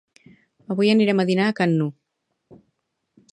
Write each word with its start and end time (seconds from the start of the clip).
Avui 0.75 0.89
anirem 0.93 1.21
a 1.21 1.25
dinar 1.31 1.45
a 1.51 1.55
can 1.61 1.71
Nu 1.83 1.87